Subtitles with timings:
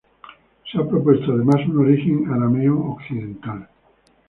[0.71, 3.67] Se ha propuesto, además, un origen arameo occidental.